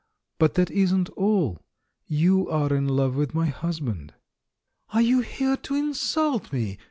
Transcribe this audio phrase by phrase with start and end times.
[0.39, 1.59] But that isn't all—
[2.07, 4.15] you are in love with my husband."
[4.91, 6.79] "Are you here to insult me?"